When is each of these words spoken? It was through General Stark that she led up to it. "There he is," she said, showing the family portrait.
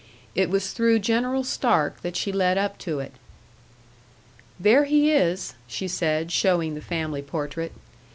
It 0.33 0.49
was 0.49 0.73
through 0.73 0.97
General 0.97 1.43
Stark 1.43 2.01
that 2.01 2.15
she 2.15 2.31
led 2.31 2.57
up 2.57 2.79
to 2.79 2.97
it. 2.99 3.11
"There 4.59 4.85
he 4.85 5.11
is," 5.11 5.53
she 5.67 5.87
said, 5.87 6.31
showing 6.31 6.73
the 6.73 6.81
family 6.81 7.21
portrait. 7.21 7.71